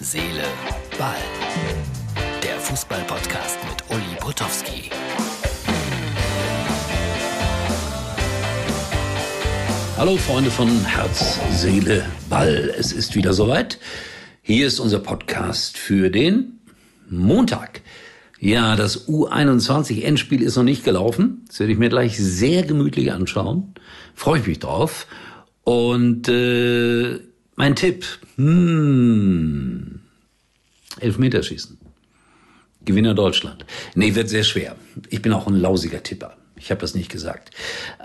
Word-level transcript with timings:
Seele, 0.00 0.44
Ball. 0.96 1.16
Der 2.40 2.56
Fußball-Podcast 2.60 3.58
mit 3.68 3.82
Uli 3.90 4.16
Potowski. 4.20 4.90
Hallo 9.96 10.16
Freunde 10.16 10.52
von 10.52 10.68
Herz, 10.84 11.40
Seele, 11.50 12.06
Ball. 12.30 12.72
Es 12.78 12.92
ist 12.92 13.16
wieder 13.16 13.32
soweit. 13.32 13.80
Hier 14.40 14.68
ist 14.68 14.78
unser 14.78 15.00
Podcast 15.00 15.76
für 15.76 16.10
den 16.10 16.60
Montag. 17.10 17.80
Ja, 18.38 18.76
das 18.76 19.08
U21-Endspiel 19.08 20.42
ist 20.42 20.54
noch 20.54 20.62
nicht 20.62 20.84
gelaufen. 20.84 21.44
Das 21.48 21.58
werde 21.58 21.72
ich 21.72 21.78
mir 21.80 21.88
gleich 21.88 22.16
sehr 22.16 22.62
gemütlich 22.62 23.10
anschauen. 23.10 23.74
Freue 24.14 24.38
ich 24.38 24.46
mich 24.46 24.60
drauf. 24.60 25.08
Und 25.64 26.28
äh, 26.28 27.18
mein 27.58 27.74
Tipp, 27.74 28.06
hm, 28.36 30.00
Elfmeterschießen. 31.00 31.76
Gewinner 32.84 33.14
Deutschland. 33.14 33.64
Nee, 33.96 34.14
wird 34.14 34.28
sehr 34.28 34.44
schwer. 34.44 34.76
Ich 35.10 35.22
bin 35.22 35.32
auch 35.32 35.48
ein 35.48 35.56
lausiger 35.56 36.00
Tipper. 36.02 36.36
Ich 36.56 36.70
habe 36.70 36.80
das 36.80 36.94
nicht 36.94 37.10
gesagt. 37.10 37.50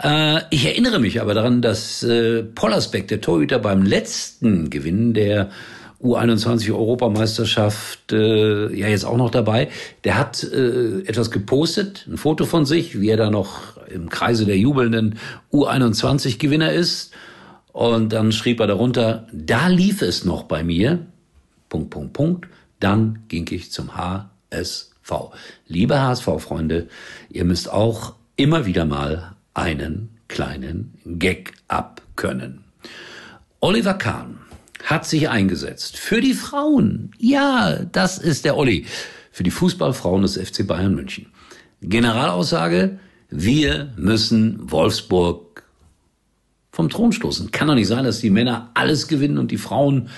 Äh, 0.04 0.40
ich 0.50 0.66
erinnere 0.66 1.00
mich 1.00 1.22
aber 1.22 1.36
daran, 1.36 1.62
dass 1.62 2.04
äh, 2.04 2.44
Pollersbeck, 2.44 3.08
der 3.08 3.22
Torhüter, 3.22 3.60
beim 3.60 3.84
letzten 3.84 4.72
Gewinn 4.72 5.14
der 5.14 5.52
U21-Europameisterschaft 6.02 8.12
äh, 8.12 8.76
ja 8.76 8.88
jetzt 8.88 9.06
auch 9.06 9.18
noch 9.18 9.30
dabei. 9.30 9.70
Der 10.04 10.18
hat 10.18 10.44
äh, 10.44 11.02
etwas 11.02 11.30
gepostet, 11.30 12.08
ein 12.10 12.18
Foto 12.18 12.46
von 12.46 12.66
sich, 12.66 13.00
wie 13.00 13.10
er 13.10 13.18
da 13.18 13.30
noch 13.30 13.78
im 13.88 14.10
Kreise 14.10 14.46
der 14.46 14.58
jubelnden 14.58 15.20
U21-Gewinner 15.52 16.74
ist. 16.74 17.14
Und 17.74 18.14
dann 18.14 18.32
schrieb 18.32 18.60
er 18.60 18.68
darunter, 18.68 19.28
da 19.34 19.68
lief 19.68 20.02
es 20.02 20.24
noch 20.24 20.44
bei 20.44 20.64
mir, 20.64 21.06
Punkt, 21.70 21.90
Punkt, 21.90 22.14
Punkt, 22.14 22.48
dann 22.80 23.24
ging 23.28 23.48
ich 23.52 23.72
zum 23.72 23.98
HSV. 23.98 25.12
Liebe 25.68 26.00
HSV-Freunde, 26.00 26.88
ihr 27.30 27.46
müsst 27.46 27.70
auch 27.70 28.14
immer 28.36 28.66
wieder 28.68 28.86
mal 28.86 29.36
einen 29.56 30.10
kleinen 30.28 30.94
Gag 31.04 31.54
abkönnen. 31.68 32.64
Oliver 33.60 33.96
Kahn 33.96 34.38
hat 34.84 35.06
sich 35.06 35.30
eingesetzt 35.30 35.98
für 35.98 36.22
die 36.22 36.34
Frauen. 36.34 37.12
Ja, 37.18 37.80
das 37.92 38.20
ist 38.20 38.46
der 38.46 38.56
Olli. 38.56 38.86
Für 39.32 39.44
die 39.44 39.52
Fußballfrauen 39.52 40.22
des 40.22 40.38
FC 40.38 40.68
Bayern 40.68 40.94
München. 40.94 41.28
Generalaussage, 41.82 43.00
wir 43.30 43.92
müssen 43.96 44.72
Wolfsburg 44.72 45.63
vom 46.74 46.90
Thron 46.90 47.12
stoßen. 47.12 47.52
Kann 47.52 47.68
doch 47.68 47.76
nicht 47.76 47.88
sein, 47.88 48.04
dass 48.04 48.20
die 48.20 48.32
Männer 48.32 48.72
alles 48.74 49.08
gewinnen 49.08 49.38
und 49.38 49.52
die 49.52 49.58
Frauen 49.58 50.10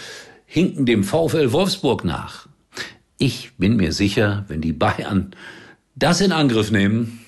hinken 0.45 0.85
dem 0.85 1.03
VfL 1.03 1.51
Wolfsburg 1.51 2.05
nach. 2.05 2.47
Ich 3.17 3.51
bin 3.57 3.75
mir 3.75 3.91
sicher, 3.91 4.45
wenn 4.47 4.61
die 4.61 4.71
Bayern 4.71 5.35
das 5.95 6.21
in 6.21 6.31
Angriff 6.31 6.71
nehmen, 6.71 7.19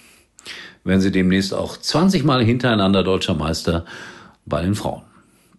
werden 0.85 1.01
sie 1.01 1.11
demnächst 1.11 1.53
auch 1.53 1.75
20 1.75 2.23
Mal 2.23 2.43
hintereinander 2.43 3.03
deutscher 3.03 3.33
Meister 3.33 3.83
bei 4.45 4.61
den 4.61 4.75
Frauen. 4.75 5.03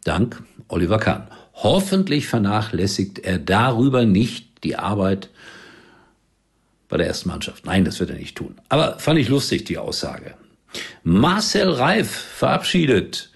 Dank 0.03 0.43
Oliver 0.69 0.99
Kahn. 0.99 1.29
Hoffentlich 1.53 2.27
vernachlässigt 2.27 3.19
er 3.19 3.39
darüber 3.39 4.07
nicht 4.07 4.65
die 4.65 4.77
Arbeit 4.77 5.29
bei 6.89 6.97
der 6.97 7.07
ersten 7.07 7.29
Mannschaft. 7.29 7.67
Nein, 7.67 7.85
das 7.85 8.01
wird 8.01 8.09
er 8.09 8.17
nicht 8.17 8.37
tun. 8.37 8.55
Aber 8.71 8.99
fand 8.99 9.19
ich 9.19 9.29
lustig, 9.29 9.67
die 9.67 9.77
Aussage. 9.77 10.35
Marcel 11.03 11.71
Reif 11.71 12.11
verabschiedet 12.11 13.31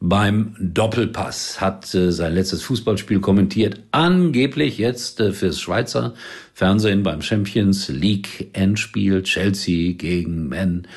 beim 0.00 0.56
Doppelpass, 0.58 1.60
hat 1.60 1.94
äh, 1.94 2.10
sein 2.10 2.34
letztes 2.34 2.62
Fußballspiel 2.62 3.20
kommentiert, 3.20 3.82
angeblich 3.92 4.78
jetzt 4.78 5.20
äh, 5.20 5.32
fürs 5.32 5.60
Schweizer 5.60 6.14
Fernsehen 6.54 7.02
beim 7.02 7.20
Champions 7.20 7.88
League 7.88 8.50
Endspiel 8.54 9.22
Chelsea 9.22 9.92
gegen 9.92 10.48
Man 10.48 10.88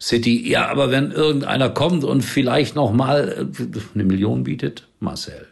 City. 0.00 0.48
Ja, 0.48 0.68
aber 0.68 0.90
wenn 0.90 1.12
irgendeiner 1.12 1.70
kommt 1.70 2.02
und 2.02 2.22
vielleicht 2.22 2.74
noch 2.74 2.92
mal 2.92 3.48
äh, 3.56 3.78
eine 3.94 4.04
Million 4.04 4.42
bietet, 4.42 4.88
Marcel, 4.98 5.46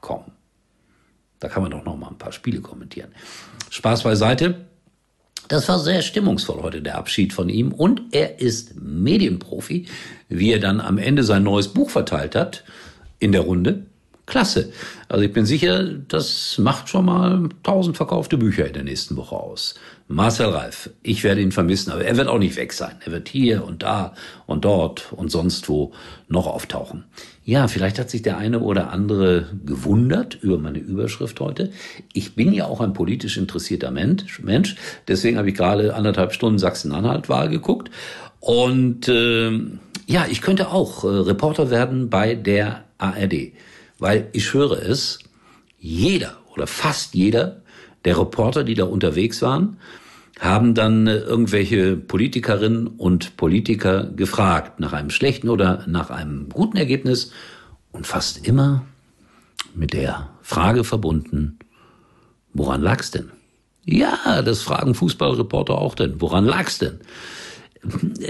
komm. 0.00 0.24
Da 1.38 1.48
kann 1.48 1.62
man 1.62 1.70
doch 1.70 1.84
noch 1.84 1.96
mal 1.96 2.08
ein 2.08 2.18
paar 2.18 2.32
Spiele 2.32 2.60
kommentieren. 2.60 3.10
Spaß 3.70 4.02
beiseite. 4.02 4.67
Das 5.48 5.68
war 5.68 5.78
sehr 5.78 6.02
stimmungsvoll 6.02 6.62
heute, 6.62 6.82
der 6.82 6.98
Abschied 6.98 7.32
von 7.32 7.48
ihm. 7.48 7.72
Und 7.72 8.02
er 8.12 8.40
ist 8.40 8.80
Medienprofi, 8.80 9.86
wie 10.28 10.52
er 10.52 10.60
dann 10.60 10.80
am 10.80 10.98
Ende 10.98 11.24
sein 11.24 11.42
neues 11.42 11.68
Buch 11.68 11.90
verteilt 11.90 12.34
hat 12.34 12.64
in 13.18 13.32
der 13.32 13.40
Runde. 13.40 13.86
Klasse. 14.28 14.72
Also 15.08 15.24
ich 15.24 15.32
bin 15.32 15.46
sicher, 15.46 15.84
das 15.84 16.58
macht 16.58 16.88
schon 16.88 17.06
mal 17.06 17.48
tausend 17.62 17.96
verkaufte 17.96 18.36
Bücher 18.36 18.66
in 18.66 18.74
der 18.74 18.84
nächsten 18.84 19.16
Woche 19.16 19.34
aus. 19.34 19.74
Marcel 20.06 20.48
Reif, 20.48 20.90
ich 21.02 21.24
werde 21.24 21.40
ihn 21.40 21.52
vermissen, 21.52 21.90
aber 21.90 22.04
er 22.04 22.16
wird 22.16 22.28
auch 22.28 22.38
nicht 22.38 22.56
weg 22.56 22.72
sein. 22.72 22.96
Er 23.04 23.12
wird 23.12 23.28
hier 23.28 23.64
und 23.64 23.82
da 23.82 24.14
und 24.46 24.64
dort 24.64 25.12
und 25.12 25.30
sonst 25.30 25.68
wo 25.68 25.92
noch 26.28 26.46
auftauchen. 26.46 27.04
Ja, 27.44 27.68
vielleicht 27.68 27.98
hat 27.98 28.10
sich 28.10 28.20
der 28.20 28.36
eine 28.36 28.60
oder 28.60 28.90
andere 28.90 29.46
gewundert 29.64 30.38
über 30.42 30.58
meine 30.58 30.78
Überschrift 30.78 31.40
heute. 31.40 31.72
Ich 32.12 32.34
bin 32.34 32.52
ja 32.52 32.66
auch 32.66 32.82
ein 32.82 32.92
politisch 32.92 33.38
interessierter 33.38 33.90
Mensch, 33.90 34.76
deswegen 35.08 35.38
habe 35.38 35.48
ich 35.48 35.54
gerade 35.54 35.94
anderthalb 35.94 36.34
Stunden 36.34 36.58
Sachsen-Anhalt-Wahl 36.58 37.48
geguckt. 37.48 37.90
Und 38.40 39.08
äh, 39.08 39.50
ja, 40.06 40.26
ich 40.30 40.42
könnte 40.42 40.68
auch 40.68 41.04
äh, 41.04 41.08
Reporter 41.08 41.70
werden 41.70 42.10
bei 42.10 42.34
der 42.34 42.84
ARD. 42.98 43.52
Weil 43.98 44.28
ich 44.32 44.54
höre 44.54 44.82
es, 44.82 45.18
jeder 45.78 46.36
oder 46.54 46.66
fast 46.66 47.14
jeder 47.14 47.62
der 48.04 48.18
Reporter, 48.18 48.64
die 48.64 48.74
da 48.74 48.84
unterwegs 48.84 49.42
waren, 49.42 49.78
haben 50.38 50.74
dann 50.74 51.06
äh, 51.06 51.16
irgendwelche 51.16 51.96
Politikerinnen 51.96 52.86
und 52.86 53.36
Politiker 53.36 54.04
gefragt 54.04 54.80
nach 54.80 54.92
einem 54.92 55.10
schlechten 55.10 55.48
oder 55.48 55.84
nach 55.86 56.10
einem 56.10 56.48
guten 56.48 56.76
Ergebnis 56.76 57.32
und 57.90 58.06
fast 58.06 58.46
immer 58.46 58.84
mit 59.74 59.92
der 59.92 60.30
Frage 60.42 60.84
verbunden, 60.84 61.58
woran 62.52 62.82
lag's 62.82 63.10
denn? 63.10 63.30
Ja, 63.84 64.42
das 64.42 64.62
fragen 64.62 64.94
Fußballreporter 64.94 65.76
auch 65.76 65.94
denn. 65.94 66.20
Woran 66.20 66.44
lag's 66.44 66.78
denn? 66.78 67.00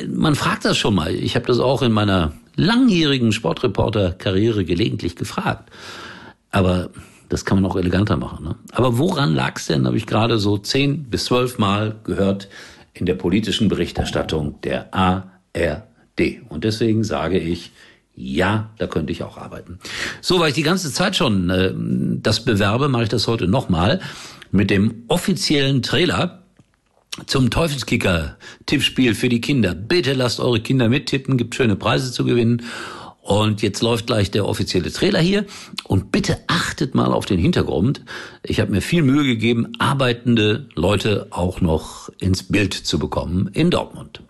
Man 0.09 0.35
fragt 0.35 0.65
das 0.65 0.77
schon 0.77 0.95
mal. 0.95 1.13
Ich 1.15 1.35
habe 1.35 1.47
das 1.47 1.59
auch 1.59 1.83
in 1.83 1.91
meiner 1.91 2.33
langjährigen 2.59 3.33
Sportreporter-Karriere 3.33 4.65
gelegentlich 4.65 5.17
gefragt. 5.17 5.71
Aber 6.51 6.91
das 7.29 7.45
kann 7.45 7.61
man 7.61 7.71
auch 7.71 7.77
eleganter 7.77 8.17
machen. 8.17 8.45
Ne? 8.45 8.57
Aber 8.73 8.99
woran 8.99 9.35
lag's 9.35 9.67
denn, 9.67 9.87
habe 9.87 9.97
ich 9.97 10.07
gerade 10.07 10.39
so 10.39 10.59
zehn 10.59 11.05
bis 11.05 11.27
zwölf 11.27 11.59
Mal 11.59 11.97
gehört 12.05 12.49
in 12.95 13.07
der 13.07 13.15
politischen 13.15 13.69
Berichterstattung 13.69 14.61
der 14.63 14.93
ARD. 14.93 16.43
Und 16.49 16.65
deswegen 16.65 17.05
sage 17.05 17.39
ich, 17.39 17.71
ja, 18.17 18.71
da 18.79 18.89
könnte 18.89 19.13
ich 19.13 19.23
auch 19.23 19.39
arbeiten. 19.39 19.79
So, 20.21 20.41
weil 20.41 20.49
ich 20.49 20.55
die 20.55 20.63
ganze 20.63 20.93
Zeit 20.93 21.15
schon 21.15 21.51
äh, 21.51 21.73
das 22.21 22.45
bewerbe, 22.45 22.89
mache 22.89 23.05
ich 23.05 23.09
das 23.09 23.29
heute 23.29 23.47
nochmal 23.47 24.01
mit 24.51 24.71
dem 24.71 25.05
offiziellen 25.07 25.83
Trailer 25.83 26.43
zum 27.27 27.51
Teufelskicker-Tippspiel 27.51 29.15
für 29.15 29.29
die 29.29 29.41
Kinder. 29.41 29.75
Bitte 29.75 30.13
lasst 30.13 30.41
eure 30.41 30.61
Kinder 30.61 30.89
mittippen, 30.89 31.37
gibt 31.37 31.55
schöne 31.55 31.77
Preise 31.77 32.13
zu 32.13 32.25
gewinnen. 32.25 32.63
Und 33.21 33.61
jetzt 33.61 33.83
läuft 33.83 34.07
gleich 34.07 34.31
der 34.31 34.47
offizielle 34.47 34.91
Trailer 34.91 35.21
hier. 35.21 35.45
Und 35.85 36.13
bitte 36.13 36.39
achtet 36.47 36.95
mal 36.95 37.13
auf 37.13 37.27
den 37.27 37.39
Hintergrund. 37.39 38.03
Ich 38.43 38.59
habe 38.61 38.71
mir 38.71 38.81
viel 38.81 39.03
Mühe 39.03 39.25
gegeben, 39.25 39.73
arbeitende 39.79 40.67
Leute 40.75 41.27
auch 41.31 41.61
noch 41.61 42.09
ins 42.19 42.45
Bild 42.45 42.73
zu 42.73 42.99
bekommen 42.99 43.51
in 43.53 43.71
Dortmund. 43.71 44.23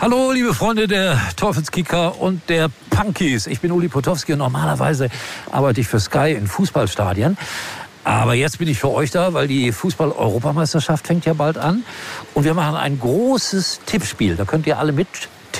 Hallo, 0.00 0.32
liebe 0.32 0.52
Freunde 0.52 0.88
der 0.88 1.16
Teufelskicker 1.36 2.20
und 2.20 2.48
der 2.48 2.70
Punkies. 2.90 3.46
Ich 3.46 3.60
bin 3.60 3.70
Uli 3.70 3.86
Potowski 3.86 4.32
und 4.32 4.40
normalerweise 4.40 5.08
arbeite 5.52 5.80
ich 5.80 5.86
für 5.86 6.00
Sky 6.00 6.32
in 6.36 6.48
Fußballstadien. 6.48 7.36
Aber 8.04 8.34
jetzt 8.34 8.58
bin 8.58 8.68
ich 8.68 8.78
für 8.78 8.90
euch 8.90 9.10
da, 9.10 9.32
weil 9.32 9.46
die 9.46 9.70
Fußball-Europameisterschaft 9.70 11.06
fängt 11.06 11.24
ja 11.24 11.34
bald 11.34 11.56
an. 11.56 11.84
Und 12.34 12.44
wir 12.44 12.54
machen 12.54 12.74
ein 12.74 12.98
großes 12.98 13.80
Tippspiel. 13.86 14.36
Da 14.36 14.44
könnt 14.44 14.66
ihr 14.66 14.78
alle 14.78 14.92
mit 14.92 15.06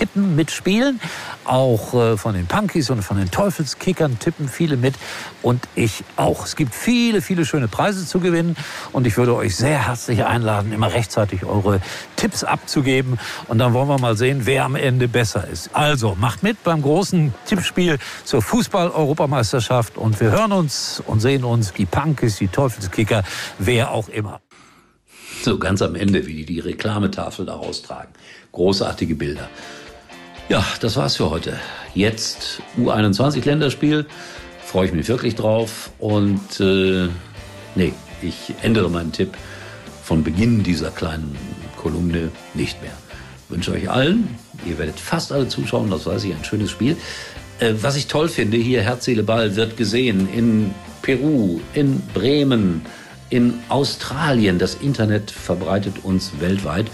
tippen, 0.02 0.34
mitspielen. 0.34 1.00
Auch 1.44 1.94
äh, 1.94 2.16
von 2.16 2.34
den 2.34 2.46
Punkies 2.46 2.90
und 2.90 3.02
von 3.02 3.18
den 3.18 3.30
Teufelskickern 3.30 4.18
tippen 4.18 4.48
viele 4.48 4.76
mit. 4.76 4.94
Und 5.42 5.68
ich 5.76 6.02
auch. 6.16 6.44
Es 6.44 6.56
gibt 6.56 6.74
viele, 6.74 7.22
viele 7.22 7.44
schöne 7.44 7.68
Preise 7.68 8.04
zu 8.04 8.18
gewinnen. 8.18 8.56
Und 8.92 9.06
ich 9.06 9.16
würde 9.16 9.36
euch 9.36 9.54
sehr 9.54 9.86
herzlich 9.86 10.24
einladen, 10.24 10.72
immer 10.72 10.92
rechtzeitig 10.92 11.44
eure 11.44 11.80
Tipps 12.16 12.42
abzugeben. 12.42 13.18
Und 13.46 13.58
dann 13.58 13.74
wollen 13.74 13.88
wir 13.88 13.98
mal 13.98 14.16
sehen, 14.16 14.40
wer 14.44 14.64
am 14.64 14.74
Ende 14.74 15.06
besser 15.06 15.46
ist. 15.46 15.70
Also 15.72 16.16
macht 16.18 16.42
mit 16.42 16.62
beim 16.64 16.82
großen 16.82 17.32
Tippspiel 17.46 17.98
zur 18.24 18.42
Fußball-Europameisterschaft. 18.42 19.96
Und 19.96 20.18
wir 20.20 20.32
hören 20.32 20.50
uns 20.50 21.00
und 21.06 21.20
sehen 21.20 21.44
uns, 21.44 21.72
die 21.72 21.86
Punkies, 21.86 22.38
die 22.38 22.48
Teufelskicker, 22.48 23.22
wer 23.58 23.92
auch 23.92 24.08
immer. 24.08 24.40
So 25.42 25.58
ganz 25.58 25.80
am 25.80 25.94
Ende, 25.94 26.26
wie 26.26 26.44
die 26.44 26.46
die 26.46 26.60
Reklametafel 26.60 27.46
da 27.46 27.54
raustragen. 27.54 28.12
Großartige 28.52 29.14
Bilder. 29.14 29.48
Ja, 30.52 30.62
das 30.80 30.96
war's 30.96 31.16
für 31.16 31.30
heute. 31.30 31.58
Jetzt 31.94 32.60
U21 32.78 33.42
Länderspiel. 33.46 34.04
Freue 34.62 34.84
ich 34.84 34.92
mich 34.92 35.08
wirklich 35.08 35.34
drauf. 35.34 35.88
Und 35.98 36.60
äh, 36.60 37.08
Nee, 37.74 37.94
ich 38.20 38.52
ändere 38.60 38.90
meinen 38.90 39.12
Tipp 39.12 39.30
von 40.04 40.22
Beginn 40.22 40.62
dieser 40.62 40.90
kleinen 40.90 41.34
Kolumne 41.76 42.30
nicht 42.52 42.82
mehr. 42.82 42.92
Wünsche 43.48 43.72
euch 43.72 43.88
allen, 43.88 44.28
ihr 44.66 44.78
werdet 44.78 45.00
fast 45.00 45.32
alle 45.32 45.48
zuschauen, 45.48 45.88
das 45.88 46.04
weiß 46.04 46.24
ich, 46.24 46.34
ein 46.34 46.44
schönes 46.44 46.70
Spiel. 46.70 46.98
Äh, 47.58 47.72
was 47.80 47.96
ich 47.96 48.08
toll 48.08 48.28
finde, 48.28 48.58
hier 48.58 48.82
Herz, 48.82 49.06
Seele, 49.06 49.22
Ball 49.22 49.56
wird 49.56 49.78
gesehen 49.78 50.28
in 50.34 50.74
Peru, 51.00 51.60
in 51.72 52.02
Bremen, 52.12 52.84
in 53.30 53.54
Australien. 53.70 54.58
Das 54.58 54.74
Internet 54.74 55.30
verbreitet 55.30 55.94
uns 56.02 56.32
weltweit. 56.40 56.88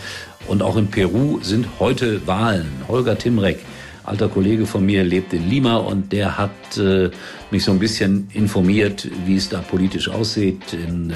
Und 0.46 0.62
auch 0.62 0.76
in 0.76 0.88
Peru 0.88 1.40
sind 1.43 1.67
heute 1.79 2.26
Wahlen. 2.26 2.70
Holger 2.88 3.19
Timrek, 3.19 3.58
alter 4.05 4.29
Kollege 4.29 4.67
von 4.67 4.85
mir, 4.85 5.05
lebt 5.05 5.32
in 5.32 5.49
Lima 5.49 5.76
und 5.76 6.12
der 6.12 6.38
hat 6.38 6.79
äh, 6.79 7.11
mich 7.50 7.64
so 7.64 7.73
ein 7.73 7.79
bisschen 7.79 8.29
informiert, 8.32 9.08
wie 9.26 9.37
es 9.37 9.49
da 9.49 9.61
politisch 9.61 10.08
aussieht 10.08 10.73
in 10.73 11.11
äh, 11.11 11.14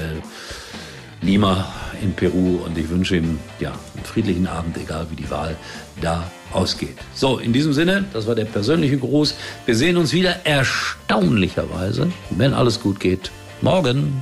Lima 1.21 1.73
in 2.01 2.13
Peru. 2.13 2.59
Und 2.65 2.77
ich 2.77 2.89
wünsche 2.89 3.17
ihm 3.17 3.39
ja 3.59 3.71
einen 3.95 4.05
friedlichen 4.05 4.47
Abend, 4.47 4.77
egal 4.77 5.07
wie 5.09 5.15
die 5.15 5.29
Wahl 5.31 5.55
da 6.01 6.29
ausgeht. 6.51 6.97
So, 7.13 7.39
in 7.39 7.53
diesem 7.53 7.73
Sinne, 7.73 8.05
das 8.13 8.27
war 8.27 8.35
der 8.35 8.45
persönliche 8.45 8.97
Gruß. 8.97 9.35
Wir 9.65 9.75
sehen 9.75 9.97
uns 9.97 10.13
wieder 10.13 10.45
erstaunlicherweise, 10.45 12.11
wenn 12.29 12.53
alles 12.53 12.79
gut 12.79 12.99
geht, 12.99 13.31
morgen. 13.61 14.21